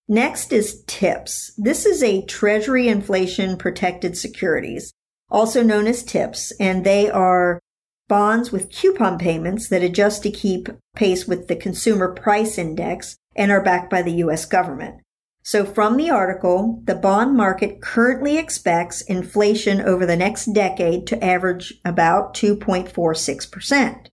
Next 0.09 0.53
is 0.53 0.83
TIPS. 0.87 1.53
This 1.57 1.87
is 1.87 2.03
a 2.03 2.23
Treasury 2.27 2.89
inflation 2.89 3.57
protected 3.57 4.19
securities, 4.19 4.93
also 5.31 5.63
known 5.63 5.87
as 5.87 6.03
TIPS, 6.03 6.53
and 6.61 6.85
they 6.85 7.09
are 7.09 7.59
bonds 8.07 8.53
with 8.53 8.69
coupon 8.69 9.19
payments 9.19 9.71
that 9.71 9.83
adjust 9.83 10.23
to 10.23 10.31
keep 10.31 10.69
pace 10.95 11.27
with 11.27 11.49
the 11.49 11.57
consumer 11.57 12.13
price 12.13 12.59
index 12.59 13.17
and 13.35 13.51
are 13.51 13.63
backed 13.63 13.89
by 13.89 14.03
the 14.03 14.13
US 14.25 14.45
government. 14.45 15.01
So 15.43 15.65
from 15.65 15.97
the 15.97 16.11
article, 16.11 16.83
the 16.85 16.95
bond 16.95 17.35
market 17.35 17.81
currently 17.81 18.37
expects 18.37 19.01
inflation 19.01 19.81
over 19.81 20.05
the 20.05 20.17
next 20.17 20.53
decade 20.53 21.07
to 21.07 21.25
average 21.25 21.81
about 21.83 22.35
2.46%. 22.35 24.09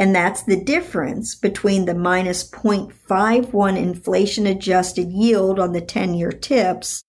And 0.00 0.14
that's 0.14 0.42
the 0.42 0.56
difference 0.56 1.34
between 1.34 1.84
the 1.84 1.94
minus 1.94 2.48
0.51 2.48 3.76
inflation 3.76 4.46
adjusted 4.46 5.10
yield 5.12 5.60
on 5.60 5.72
the 5.72 5.82
10 5.82 6.14
year 6.14 6.32
tips 6.32 7.02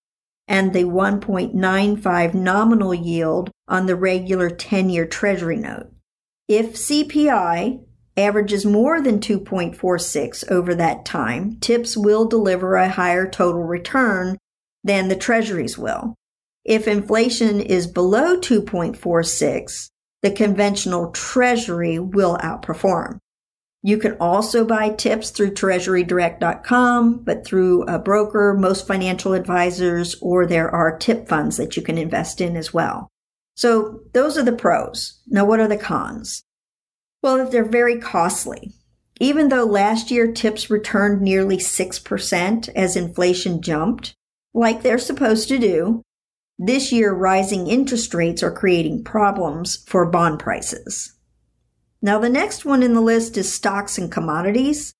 and 0.46 0.74
the 0.74 0.84
1.95 0.84 2.34
nominal 2.34 2.92
yield 2.92 3.50
on 3.66 3.86
the 3.86 3.96
regular 3.96 4.50
10 4.50 4.90
year 4.90 5.06
treasury 5.06 5.56
note. 5.56 5.90
If 6.48 6.74
CPI 6.74 7.82
averages 8.18 8.66
more 8.66 9.00
than 9.00 9.20
2.46 9.20 10.50
over 10.50 10.74
that 10.74 11.06
time, 11.06 11.56
tips 11.60 11.96
will 11.96 12.26
deliver 12.26 12.74
a 12.74 12.90
higher 12.90 13.26
total 13.26 13.62
return 13.62 14.36
than 14.84 15.08
the 15.08 15.16
treasuries 15.16 15.78
will. 15.78 16.14
If 16.62 16.86
inflation 16.86 17.58
is 17.58 17.86
below 17.86 18.38
2.46, 18.38 19.88
the 20.22 20.30
conventional 20.30 21.10
treasury 21.10 21.98
will 21.98 22.38
outperform. 22.38 23.18
You 23.82 23.98
can 23.98 24.16
also 24.20 24.64
buy 24.64 24.90
tips 24.90 25.30
through 25.30 25.54
treasurydirect.com, 25.54 27.24
but 27.24 27.44
through 27.44 27.82
a 27.84 27.98
broker, 27.98 28.54
most 28.54 28.86
financial 28.86 29.32
advisors, 29.32 30.16
or 30.22 30.46
there 30.46 30.70
are 30.70 30.96
tip 30.96 31.28
funds 31.28 31.56
that 31.56 31.76
you 31.76 31.82
can 31.82 31.98
invest 31.98 32.40
in 32.40 32.56
as 32.56 32.72
well. 32.72 33.08
So 33.56 34.02
those 34.12 34.38
are 34.38 34.44
the 34.44 34.52
pros. 34.52 35.20
Now, 35.26 35.44
what 35.44 35.58
are 35.58 35.66
the 35.66 35.76
cons? 35.76 36.44
Well, 37.22 37.48
they're 37.48 37.64
very 37.64 37.98
costly. 37.98 38.72
Even 39.20 39.48
though 39.48 39.64
last 39.64 40.10
year 40.10 40.30
tips 40.32 40.70
returned 40.70 41.20
nearly 41.20 41.56
6% 41.56 42.68
as 42.74 42.96
inflation 42.96 43.62
jumped, 43.62 44.14
like 44.54 44.82
they're 44.82 44.98
supposed 44.98 45.48
to 45.48 45.58
do, 45.58 46.02
this 46.58 46.92
year, 46.92 47.12
rising 47.12 47.66
interest 47.66 48.14
rates 48.14 48.42
are 48.42 48.52
creating 48.52 49.04
problems 49.04 49.84
for 49.86 50.06
bond 50.06 50.38
prices. 50.38 51.14
Now, 52.00 52.18
the 52.18 52.28
next 52.28 52.64
one 52.64 52.82
in 52.82 52.94
the 52.94 53.00
list 53.00 53.36
is 53.36 53.52
stocks 53.52 53.96
and 53.96 54.10
commodities. 54.10 54.92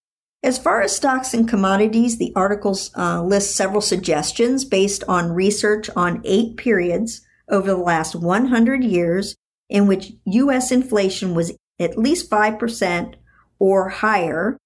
As 0.42 0.58
far 0.58 0.82
as 0.82 0.94
stocks 0.94 1.34
and 1.34 1.48
commodities, 1.48 2.18
the 2.18 2.32
articles 2.34 2.90
uh, 2.96 3.22
list 3.22 3.54
several 3.54 3.80
suggestions 3.80 4.64
based 4.64 5.04
on 5.08 5.32
research 5.32 5.88
on 5.94 6.20
eight 6.24 6.56
periods 6.56 7.20
over 7.48 7.68
the 7.68 7.76
last 7.76 8.14
100 8.14 8.82
years 8.82 9.36
in 9.68 9.86
which 9.86 10.12
U.S. 10.24 10.72
inflation 10.72 11.34
was 11.34 11.52
at 11.78 11.98
least 11.98 12.30
5% 12.30 13.14
or 13.58 13.88
higher 13.88 14.58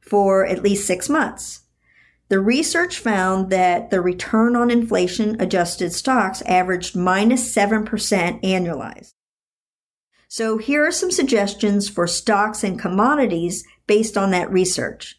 for 0.00 0.46
at 0.46 0.62
least 0.62 0.86
six 0.86 1.08
months. 1.08 1.62
The 2.28 2.40
research 2.40 2.98
found 2.98 3.50
that 3.50 3.90
the 3.90 4.02
return 4.02 4.54
on 4.54 4.70
inflation 4.70 5.40
adjusted 5.40 5.92
stocks 5.92 6.42
averaged 6.42 6.94
minus 6.94 7.54
7% 7.54 7.88
annualized. 8.42 9.14
So 10.28 10.58
here 10.58 10.86
are 10.86 10.92
some 10.92 11.10
suggestions 11.10 11.88
for 11.88 12.06
stocks 12.06 12.62
and 12.62 12.78
commodities 12.78 13.64
based 13.86 14.18
on 14.18 14.30
that 14.32 14.52
research. 14.52 15.18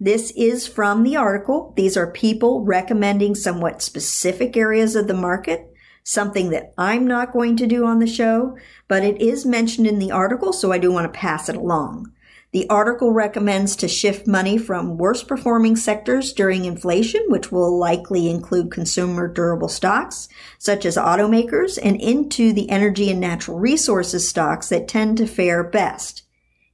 This 0.00 0.32
is 0.36 0.66
from 0.66 1.04
the 1.04 1.16
article. 1.16 1.72
These 1.76 1.96
are 1.96 2.10
people 2.10 2.64
recommending 2.64 3.36
somewhat 3.36 3.82
specific 3.82 4.56
areas 4.56 4.96
of 4.96 5.06
the 5.06 5.14
market, 5.14 5.72
something 6.02 6.50
that 6.50 6.72
I'm 6.76 7.06
not 7.06 7.32
going 7.32 7.56
to 7.58 7.68
do 7.68 7.84
on 7.84 8.00
the 8.00 8.06
show, 8.08 8.56
but 8.88 9.04
it 9.04 9.20
is 9.20 9.46
mentioned 9.46 9.86
in 9.86 10.00
the 10.00 10.10
article, 10.10 10.52
so 10.52 10.72
I 10.72 10.78
do 10.78 10.90
want 10.90 11.12
to 11.12 11.18
pass 11.18 11.48
it 11.48 11.56
along. 11.56 12.12
The 12.50 12.68
article 12.70 13.12
recommends 13.12 13.76
to 13.76 13.88
shift 13.88 14.26
money 14.26 14.56
from 14.56 14.96
worse 14.96 15.22
performing 15.22 15.76
sectors 15.76 16.32
during 16.32 16.64
inflation, 16.64 17.22
which 17.28 17.52
will 17.52 17.78
likely 17.78 18.30
include 18.30 18.70
consumer 18.70 19.28
durable 19.28 19.68
stocks, 19.68 20.28
such 20.58 20.86
as 20.86 20.96
automakers, 20.96 21.78
and 21.82 22.00
into 22.00 22.54
the 22.54 22.70
energy 22.70 23.10
and 23.10 23.20
natural 23.20 23.58
resources 23.58 24.26
stocks 24.26 24.70
that 24.70 24.88
tend 24.88 25.18
to 25.18 25.26
fare 25.26 25.62
best. 25.62 26.22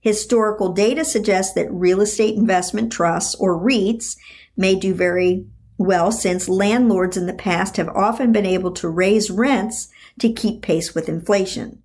Historical 0.01 0.73
data 0.73 1.05
suggests 1.05 1.55
that 1.55 1.73
real 1.73 2.01
estate 2.01 2.37
investment 2.37 2.93
trusts, 2.93 3.35
or 3.35 3.59
REITs, 3.59 4.17
may 4.57 4.77
do 4.77 4.95
very 4.95 5.47
well 5.77 6.13
since 6.13 6.49
landlords 6.49 7.17
in 7.17 7.27
the 7.27 7.33
past 7.33 7.79
have 7.79 7.89
often 7.89 8.31
been 8.31 8.47
able 8.47 8.71
to 8.71 8.89
raise 8.89 9.29
rents 9.31 9.89
to 10.21 10.33
keep 10.33 10.63
pace 10.63 10.95
with 10.95 11.09
inflation. 11.09 11.83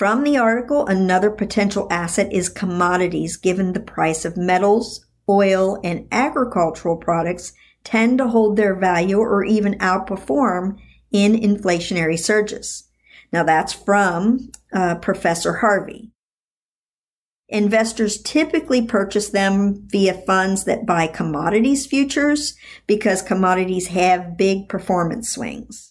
From 0.00 0.24
the 0.24 0.38
article, 0.38 0.86
another 0.86 1.30
potential 1.30 1.86
asset 1.90 2.32
is 2.32 2.48
commodities, 2.48 3.36
given 3.36 3.74
the 3.74 3.80
price 3.80 4.24
of 4.24 4.34
metals, 4.34 5.04
oil, 5.28 5.78
and 5.84 6.08
agricultural 6.10 6.96
products 6.96 7.52
tend 7.84 8.16
to 8.16 8.28
hold 8.28 8.56
their 8.56 8.74
value 8.74 9.18
or 9.18 9.44
even 9.44 9.74
outperform 9.74 10.78
in 11.12 11.34
inflationary 11.34 12.18
surges. 12.18 12.88
Now 13.30 13.42
that's 13.42 13.74
from 13.74 14.48
uh, 14.72 14.94
Professor 14.94 15.56
Harvey. 15.56 16.12
Investors 17.50 18.22
typically 18.22 18.80
purchase 18.86 19.28
them 19.28 19.86
via 19.88 20.14
funds 20.14 20.64
that 20.64 20.86
buy 20.86 21.08
commodities 21.08 21.86
futures 21.86 22.56
because 22.86 23.20
commodities 23.20 23.88
have 23.88 24.38
big 24.38 24.66
performance 24.66 25.28
swings. 25.28 25.89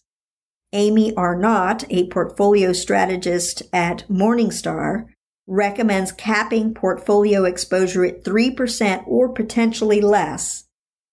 Amy 0.71 1.15
Arnott, 1.15 1.83
a 1.89 2.07
portfolio 2.09 2.73
strategist 2.73 3.63
at 3.73 4.07
Morningstar, 4.07 5.07
recommends 5.47 6.11
capping 6.11 6.75
portfolio 6.75 7.43
exposure 7.43 8.05
at 8.05 8.23
3% 8.23 9.03
or 9.07 9.29
potentially 9.29 9.99
less. 9.99 10.65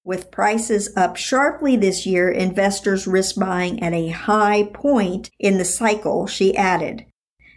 With 0.05 0.31
prices 0.31 0.95
up 0.95 1.17
sharply 1.17 1.75
this 1.75 2.07
year, 2.07 2.31
investors 2.31 3.07
risk 3.07 3.37
buying 3.37 3.83
at 3.83 3.95
a 3.95 4.11
high 4.11 4.65
point 4.73 5.31
in 5.41 5.57
the 5.59 5.65
cycle, 5.65 6.27
she 6.27 6.57
added. 6.57 7.07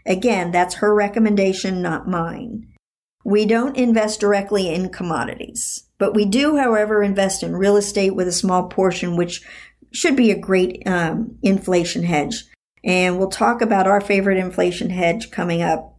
Again, 0.05 0.51
that's 0.51 0.75
her 0.75 0.95
recommendation, 0.95 1.81
not 1.81 2.07
mine. 2.07 2.67
We 3.25 3.45
don't 3.45 3.75
invest 3.75 4.21
directly 4.21 4.73
in 4.73 4.89
commodities, 4.89 5.83
but 5.99 6.15
we 6.15 6.25
do, 6.25 6.55
however, 6.55 7.03
invest 7.03 7.43
in 7.43 7.57
real 7.57 7.75
estate 7.75 8.15
with 8.15 8.27
a 8.27 8.31
small 8.31 8.69
portion, 8.69 9.17
which 9.17 9.45
should 9.91 10.15
be 10.15 10.31
a 10.31 10.37
great 10.37 10.83
um, 10.87 11.37
inflation 11.41 12.03
hedge. 12.03 12.45
And 12.83 13.17
we'll 13.17 13.29
talk 13.29 13.61
about 13.61 13.87
our 13.87 14.01
favorite 14.01 14.37
inflation 14.37 14.89
hedge 14.89 15.31
coming 15.31 15.61
up. 15.61 15.97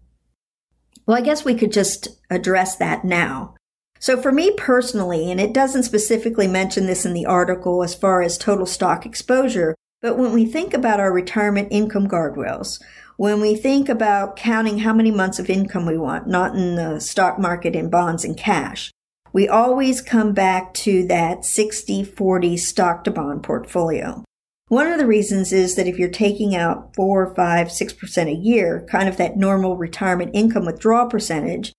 Well, 1.07 1.17
I 1.17 1.21
guess 1.21 1.45
we 1.45 1.55
could 1.55 1.73
just 1.73 2.09
address 2.31 2.77
that 2.77 3.05
now. 3.05 3.55
So 3.99 4.21
for 4.21 4.33
me 4.33 4.53
personally, 4.57 5.31
and 5.31 5.41
it 5.41 5.53
doesn't 5.53 5.83
specifically 5.83 6.49
mention 6.49 6.87
this 6.87 7.05
in 7.05 7.13
the 7.13 7.27
article 7.27 7.83
as 7.83 7.95
far 7.95 8.23
as 8.23 8.39
total 8.39 8.65
stock 8.65 9.05
exposure, 9.05 9.75
but 10.01 10.17
when 10.17 10.33
we 10.33 10.47
think 10.47 10.73
about 10.73 11.01
our 11.01 11.13
retirement 11.13 11.69
income 11.71 12.09
guardrails, 12.09 12.81
when 13.19 13.43
we 13.43 13.55
think 13.55 13.91
about 13.91 14.37
counting 14.37 14.79
how 14.79 14.95
many 14.95 15.11
months 15.11 15.39
of 15.39 15.51
income 15.51 15.85
we 15.85 15.99
want, 15.99 16.27
not 16.27 16.55
in 16.55 16.77
the 16.77 17.01
stock 17.01 17.39
market 17.39 17.77
in 17.77 17.91
bonds 17.91 18.25
and 18.25 18.39
cash, 18.39 18.91
we 19.33 19.49
always 19.49 20.01
come 20.01 20.33
back 20.33 20.75
to 20.75 21.07
that 21.07 21.45
60 21.45 22.05
40 22.05 22.57
stock 22.57 23.05
to 23.05 23.11
bond 23.11 23.43
portfolio. 23.43 24.25
One 24.69 24.87
of 24.87 24.99
the 24.99 25.07
reasons 25.07 25.53
is 25.53 25.75
that 25.75 25.89
if 25.89 25.99
you're 25.99 26.09
taking 26.09 26.55
out 26.55 26.95
four, 26.95 27.35
five, 27.35 27.69
6% 27.69 28.29
a 28.29 28.33
year, 28.33 28.87
kind 28.89 29.09
of 29.09 29.17
that 29.17 29.37
normal 29.37 29.77
retirement 29.77 30.31
income 30.33 30.65
withdrawal 30.65 31.09
percentage, 31.09 31.73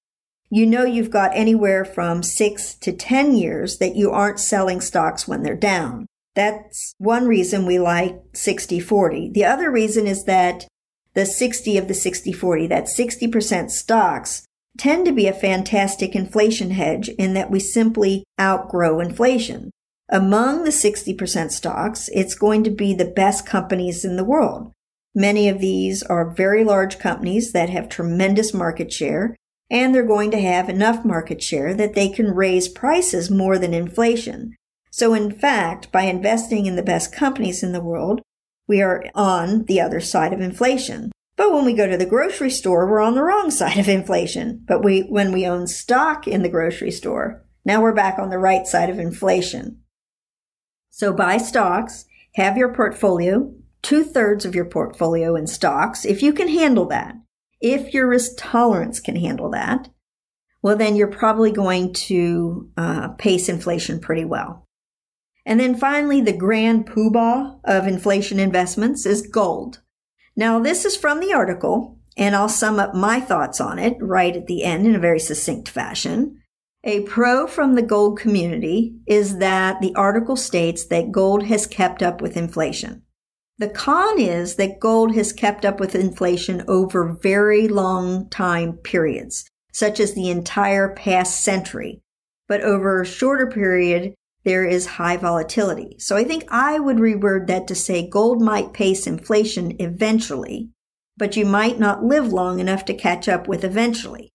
you 0.50 0.66
know 0.66 0.84
you've 0.84 1.10
got 1.10 1.32
anywhere 1.34 1.86
from 1.86 2.22
six 2.22 2.76
to 2.76 2.92
10 2.92 3.36
years 3.36 3.78
that 3.78 3.96
you 3.96 4.12
aren't 4.12 4.42
selling 4.42 4.82
stocks 4.82 5.26
when 5.26 5.44
they're 5.44 5.56
down. 5.56 6.06
That's 6.36 6.94
one 6.98 7.28
reason 7.28 7.66
we 7.66 7.80
like 7.80 8.22
60 8.34 8.82
40. 8.82 9.30
The 9.30 9.46
other 9.46 9.72
reason 9.72 10.06
is 10.06 10.26
that 10.26 10.68
the 11.14 11.26
60 11.26 11.78
of 11.78 11.88
the 11.88 11.94
60 11.94 12.34
40, 12.34 12.68
that 12.68 12.86
60% 12.86 13.72
stocks 13.72 14.46
tend 14.78 15.06
to 15.06 15.12
be 15.12 15.28
a 15.28 15.34
fantastic 15.34 16.16
inflation 16.16 16.72
hedge 16.72 17.10
in 17.10 17.34
that 17.34 17.52
we 17.52 17.60
simply 17.60 18.24
outgrow 18.40 19.00
inflation. 19.00 19.72
Among 20.10 20.64
the 20.64 20.72
60% 20.72 21.52
stocks, 21.52 22.10
it's 22.14 22.36
going 22.36 22.64
to 22.64 22.72
be 22.72 22.94
the 22.94 23.06
best 23.06 23.46
companies 23.46 24.04
in 24.04 24.18
the 24.18 24.26
world. 24.26 24.72
Many 25.16 25.50
of 25.50 25.60
these 25.60 26.04
are 26.04 26.30
very 26.30 26.64
large 26.64 27.00
companies 27.00 27.52
that 27.52 27.70
have 27.70 27.90
tremendous 27.90 28.54
market 28.54 28.92
share, 28.92 29.36
and 29.70 29.94
they're 29.94 30.06
going 30.06 30.32
to 30.32 30.42
have 30.42 30.70
enough 30.70 31.06
market 31.06 31.42
share 31.42 31.74
that 31.74 31.96
they 31.96 32.10
can 32.10 32.36
raise 32.36 32.68
prices 32.68 33.32
more 33.32 33.58
than 33.58 33.74
inflation. 33.74 34.56
So 34.92 35.14
in 35.14 35.32
fact, 35.32 35.92
by 35.92 36.04
investing 36.04 36.66
in 36.66 36.76
the 36.76 36.84
best 36.84 37.14
companies 37.14 37.64
in 37.64 37.72
the 37.72 37.84
world, 37.84 38.22
we 38.68 38.82
are 38.82 39.04
on 39.16 39.66
the 39.66 39.80
other 39.80 40.02
side 40.02 40.34
of 40.34 40.42
inflation. 40.42 41.12
But 41.42 41.54
when 41.54 41.66
we 41.66 41.74
go 41.74 41.88
to 41.88 41.98
the 41.98 42.06
grocery 42.06 42.52
store, 42.52 42.88
we're 42.88 43.02
on 43.02 43.16
the 43.16 43.24
wrong 43.24 43.50
side 43.50 43.80
of 43.80 43.90
inflation. 43.90 44.64
But 44.68 44.84
we, 44.84 45.00
when 45.10 45.32
we 45.32 45.48
own 45.48 45.66
stock 45.66 46.28
in 46.28 46.44
the 46.44 46.50
grocery 46.50 46.92
store, 46.92 47.44
now 47.66 47.82
we're 47.82 47.96
back 47.96 48.20
on 48.20 48.30
the 48.30 48.38
right 48.38 48.68
side 48.68 48.92
of 48.92 49.00
inflation. 49.00 49.82
So 50.92 51.12
buy 51.12 51.38
stocks, 51.38 52.06
have 52.36 52.58
your 52.58 52.72
portfolio, 52.76 53.56
two 53.82 54.04
thirds 54.04 54.46
of 54.46 54.54
your 54.54 54.66
portfolio 54.66 55.36
in 55.36 55.48
stocks, 55.48 56.06
if 56.06 56.22
you 56.22 56.32
can 56.32 56.48
handle 56.48 56.86
that. 56.90 57.16
If 57.60 57.92
your 57.92 58.08
risk 58.08 58.34
tolerance 58.38 59.00
can 59.00 59.16
handle 59.16 59.50
that, 59.50 59.90
well, 60.62 60.78
then 60.78 60.96
you're 60.96 61.08
probably 61.08 61.52
going 61.52 61.94
to 61.94 62.70
uh, 62.78 63.08
pace 63.18 63.50
inflation 63.50 64.00
pretty 64.00 64.26
well. 64.26 64.68
And 65.44 65.60
then 65.60 65.74
finally, 65.74 66.22
the 66.22 66.38
grand 66.38 66.86
poobah 66.86 67.62
of 67.64 67.88
inflation 67.88 68.40
investments 68.40 69.08
is 69.08 69.26
gold. 69.26 69.82
Now, 70.42 70.58
this 70.58 70.86
is 70.86 70.98
from 70.98 71.20
the 71.20 71.34
article, 71.34 72.00
and 72.18 72.36
I'll 72.36 72.50
sum 72.50 72.80
up 72.80 72.96
my 72.96 73.20
thoughts 73.20 73.62
on 73.62 73.78
it 73.78 73.96
right 74.02 74.36
at 74.36 74.48
the 74.48 74.64
end 74.64 74.88
in 74.88 74.96
a 74.96 75.00
very 75.00 75.20
succinct 75.20 75.70
fashion. 75.70 76.42
A 76.84 77.02
pro 77.02 77.46
from 77.46 77.76
the 77.76 77.84
gold 77.84 78.18
community 78.18 78.96
is 79.06 79.38
that 79.38 79.80
the 79.82 79.94
article 79.94 80.36
states 80.36 80.88
that 80.88 81.12
gold 81.12 81.44
has 81.44 81.68
kept 81.68 82.02
up 82.02 82.22
with 82.22 82.38
inflation. 82.38 83.04
The 83.60 83.70
con 83.70 84.20
is 84.20 84.56
that 84.56 84.80
gold 84.80 85.14
has 85.14 85.32
kept 85.32 85.64
up 85.64 85.80
with 85.80 85.94
inflation 85.94 86.64
over 86.68 87.20
very 87.22 87.68
long 87.68 88.28
time 88.32 88.78
periods, 88.78 89.46
such 89.72 90.00
as 90.00 90.16
the 90.16 90.32
entire 90.32 90.96
past 90.96 91.44
century. 91.44 92.02
But 92.48 92.62
over 92.62 93.00
a 93.00 93.06
shorter 93.06 93.46
period, 93.46 94.16
there 94.44 94.66
is 94.66 94.86
high 94.86 95.18
volatility. 95.18 95.96
So 96.00 96.16
I 96.16 96.24
think 96.24 96.46
I 96.50 96.80
would 96.80 96.98
reword 96.98 97.48
that 97.48 97.68
to 97.68 97.76
say 97.76 98.10
gold 98.10 98.42
might 98.42 98.74
pace 98.74 99.06
inflation 99.06 99.76
eventually, 99.80 100.70
but 101.18 101.36
you 101.36 101.46
might 101.46 101.80
not 101.80 102.04
live 102.04 102.34
long 102.34 102.60
enough 102.60 102.86
to 102.86 102.94
catch 102.94 103.30
up 103.30 103.48
with 103.48 103.64
eventually. 103.64 104.32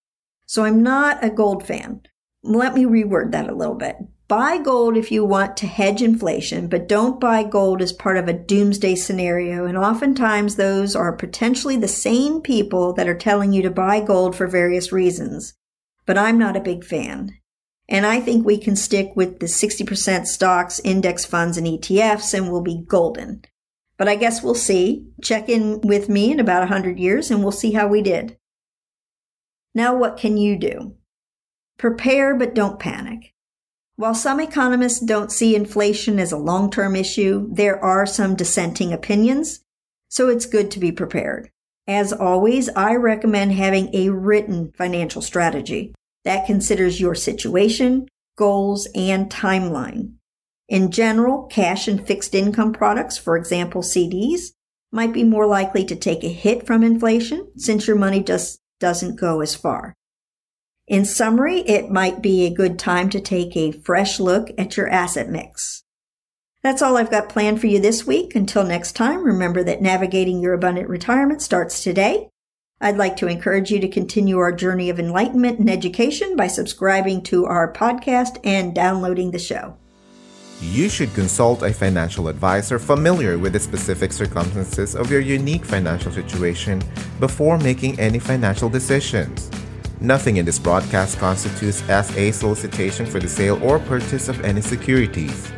So 0.47 0.65
I'm 0.65 0.83
not 0.83 1.25
a 1.25 1.31
gold 1.31 1.67
fan. 1.67 2.03
Let 2.45 2.75
me 2.75 2.85
reword 2.85 3.33
that 3.33 3.51
a 3.51 3.55
little 3.55 3.75
bit. 3.75 3.97
Buy 4.29 4.59
gold 4.59 4.97
if 4.97 5.13
you 5.13 5.25
want 5.25 5.57
to 5.59 5.69
hedge 5.69 6.03
inflation, 6.03 6.67
but 6.69 6.89
don't 6.89 7.21
buy 7.21 7.45
gold 7.45 7.81
as 7.81 7.93
part 7.93 8.17
of 8.17 8.27
a 8.27 8.33
doomsday 8.33 8.97
scenario. 8.97 9.67
And 9.67 9.79
oftentimes 9.79 10.57
those 10.57 10.97
are 10.97 11.13
potentially 11.13 11.77
the 11.77 11.87
same 11.87 12.41
people 12.41 12.93
that 12.95 13.09
are 13.09 13.17
telling 13.17 13.53
you 13.53 13.63
to 13.63 13.71
buy 13.71 14.01
gold 14.01 14.35
for 14.35 14.49
various 14.49 14.91
reasons. 14.91 15.55
But 16.07 16.19
I'm 16.19 16.39
not 16.39 16.57
a 16.57 16.61
big 16.61 16.85
fan. 16.85 17.39
And 17.89 18.05
I 18.05 18.21
think 18.21 18.45
we 18.45 18.59
can 18.59 18.75
stick 18.75 19.13
with 19.15 19.39
the 19.39 19.47
60% 19.47 20.27
stocks, 20.27 20.81
index 20.83 21.25
funds, 21.25 21.57
and 21.57 21.67
ETFs, 21.67 22.35
and 22.35 22.51
we'll 22.51 22.63
be 22.63 22.85
golden. 22.87 23.43
But 23.97 24.09
I 24.09 24.17
guess 24.17 24.43
we'll 24.43 24.55
see. 24.55 25.07
Check 25.23 25.49
in 25.49 25.81
with 25.83 26.09
me 26.09 26.33
in 26.33 26.41
about 26.41 26.61
100 26.61 26.99
years, 26.99 27.31
and 27.31 27.43
we'll 27.43 27.53
see 27.53 27.73
how 27.73 27.87
we 27.87 28.03
did. 28.03 28.37
Now, 29.75 29.97
what 29.97 30.17
can 30.17 30.37
you 30.37 30.59
do? 30.59 30.97
Prepare, 31.79 32.35
but 32.35 32.55
don't 32.55 32.81
panic. 32.81 33.35
While 33.97 34.15
some 34.15 34.41
economists 34.41 35.01
don't 35.01 35.33
see 35.33 35.55
inflation 35.55 36.19
as 36.19 36.33
a 36.33 36.37
long 36.37 36.71
term 36.71 36.97
issue, 36.97 37.49
there 37.51 37.83
are 37.83 38.05
some 38.05 38.35
dissenting 38.35 38.93
opinions, 38.93 39.61
so 40.09 40.29
it's 40.29 40.45
good 40.45 40.71
to 40.73 40.81
be 40.81 40.93
prepared. 40.93 41.51
As 41.87 42.13
always, 42.13 42.69
I 42.71 42.95
recommend 42.97 43.53
having 43.53 43.95
a 43.95 44.11
written 44.11 44.73
financial 44.73 45.23
strategy 45.23 45.95
that 46.27 46.45
considers 46.45 47.01
your 47.01 47.15
situation, 47.15 48.09
goals, 48.37 48.89
and 48.97 49.31
timeline. 49.31 50.15
In 50.69 50.91
general, 50.91 51.45
cash 51.45 51.87
and 51.87 52.05
fixed 52.05 52.35
income 52.35 52.73
products, 52.73 53.17
for 53.17 53.37
example, 53.37 53.81
CDs, 53.81 54.49
might 54.91 55.13
be 55.13 55.23
more 55.23 55.47
likely 55.47 55.85
to 55.85 55.95
take 55.95 56.25
a 56.25 56.29
hit 56.29 56.67
from 56.67 56.83
inflation 56.83 57.49
since 57.57 57.87
your 57.87 57.95
money 57.95 58.25
just 58.25 58.59
doesn't 58.81 59.21
go 59.21 59.41
as 59.41 59.55
far. 59.55 59.95
In 60.89 61.05
summary, 61.05 61.61
it 61.61 61.93
might 61.93 62.23
be 62.23 62.45
a 62.45 62.55
good 62.55 62.77
time 62.77 63.09
to 63.11 63.21
take 63.21 63.57
a 63.57 63.71
fresh 63.71 64.19
look 64.19 64.51
at 64.59 64.77
your 64.77 64.89
asset 64.89 65.31
mix. 65.31 65.85
That's 66.65 66.83
all 66.83 66.97
I've 66.97 67.11
got 67.11 67.29
planned 67.29 67.61
for 67.61 67.69
you 67.69 67.81
this 67.81 68.05
week. 68.05 68.35
Until 68.35 68.65
next 68.65 68.93
time, 68.93 69.23
remember 69.23 69.63
that 69.63 69.81
navigating 69.81 70.41
your 70.41 70.55
abundant 70.55 70.89
retirement 70.89 71.41
starts 71.41 71.85
today. 71.85 72.31
I'd 72.79 72.99
like 72.99 73.17
to 73.17 73.27
encourage 73.27 73.71
you 73.71 73.81
to 73.81 73.89
continue 73.89 74.37
our 74.37 74.53
journey 74.53 74.91
of 74.91 75.01
enlightenment 75.01 75.59
and 75.59 75.71
education 75.71 76.37
by 76.37 76.47
subscribing 76.47 77.23
to 77.23 77.47
our 77.47 77.73
podcast 77.73 78.39
and 78.45 78.75
downloading 78.75 79.31
the 79.31 79.39
show. 79.39 79.79
You 80.61 80.91
should 80.91 81.15
consult 81.15 81.63
a 81.63 81.73
financial 81.73 82.29
advisor 82.29 82.79
familiar 82.79 83.39
with 83.39 83.55
the 83.55 83.61
specific 83.61 84.13
circumstances 84.13 84.95
of 84.95 85.11
your 85.11 85.21
unique 85.21 85.65
financial 85.65 86.13
situation 86.13 86.83
before 87.19 87.57
making 87.57 87.99
any 87.99 88.19
financial 88.19 88.69
decisions. 88.69 89.51
Nothing 90.03 90.37
in 90.37 90.45
this 90.45 90.59
broadcast 90.59 91.19
constitutes 91.19 91.83
as 91.89 92.15
a 92.15 92.31
solicitation 92.31 93.07
for 93.07 93.21
the 93.21 93.29
sale 93.29 93.59
or 93.65 93.79
purchase 93.79 94.29
of 94.29 94.45
any 94.45 94.61
securities. 94.61 95.51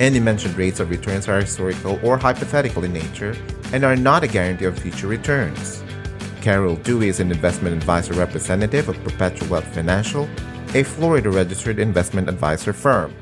Any 0.00 0.18
mentioned 0.18 0.56
rates 0.56 0.80
of 0.80 0.88
returns 0.88 1.28
are 1.28 1.42
historical 1.42 2.00
or 2.02 2.16
hypothetical 2.16 2.84
in 2.84 2.94
nature 2.94 3.36
and 3.74 3.84
are 3.84 3.96
not 3.96 4.24
a 4.24 4.28
guarantee 4.28 4.64
of 4.64 4.78
future 4.78 5.08
returns. 5.08 5.83
Carol 6.44 6.76
Dewey 6.76 7.08
is 7.08 7.20
an 7.20 7.30
investment 7.32 7.74
advisor 7.74 8.12
representative 8.12 8.90
of 8.90 9.02
Perpetual 9.02 9.48
Wealth 9.48 9.66
Financial, 9.68 10.28
a 10.74 10.82
Florida 10.82 11.30
registered 11.30 11.78
investment 11.78 12.28
advisor 12.28 12.74
firm. 12.74 13.14